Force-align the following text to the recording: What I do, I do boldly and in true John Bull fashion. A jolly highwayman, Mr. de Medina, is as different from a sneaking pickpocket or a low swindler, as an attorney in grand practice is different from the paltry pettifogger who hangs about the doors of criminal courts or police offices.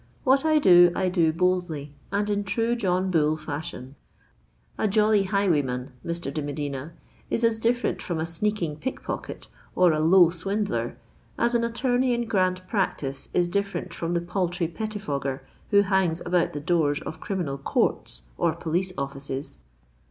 What 0.23 0.43
I 0.45 0.57
do, 0.57 0.91
I 0.95 1.09
do 1.09 1.31
boldly 1.31 1.93
and 2.11 2.27
in 2.27 2.43
true 2.43 2.75
John 2.75 3.11
Bull 3.11 3.37
fashion. 3.37 3.93
A 4.79 4.87
jolly 4.87 5.25
highwayman, 5.25 5.91
Mr. 6.03 6.33
de 6.33 6.41
Medina, 6.41 6.93
is 7.29 7.43
as 7.43 7.59
different 7.59 8.01
from 8.01 8.19
a 8.19 8.25
sneaking 8.25 8.77
pickpocket 8.77 9.47
or 9.75 9.93
a 9.93 9.99
low 9.99 10.31
swindler, 10.31 10.97
as 11.37 11.53
an 11.53 11.63
attorney 11.63 12.15
in 12.15 12.25
grand 12.27 12.67
practice 12.67 13.29
is 13.35 13.47
different 13.47 13.93
from 13.93 14.15
the 14.15 14.21
paltry 14.21 14.67
pettifogger 14.67 15.41
who 15.69 15.83
hangs 15.83 16.19
about 16.25 16.53
the 16.53 16.59
doors 16.59 16.99
of 17.01 17.19
criminal 17.21 17.59
courts 17.59 18.23
or 18.39 18.55
police 18.55 18.91
offices. 18.97 19.59